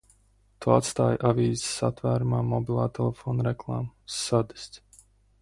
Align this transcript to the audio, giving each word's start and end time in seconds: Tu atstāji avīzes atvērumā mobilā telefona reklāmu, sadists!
Tu 0.63 0.69
atstāji 0.75 1.19
avīzes 1.31 1.75
atvērumā 1.89 2.41
mobilā 2.55 2.87
telefona 3.01 3.47
reklāmu, 3.51 3.93
sadists! 4.17 5.07